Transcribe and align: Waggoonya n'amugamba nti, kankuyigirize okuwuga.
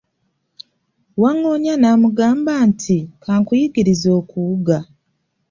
Waggoonya 1.21 1.73
n'amugamba 1.77 2.53
nti, 2.69 2.97
kankuyigirize 3.23 4.09
okuwuga. 4.19 4.77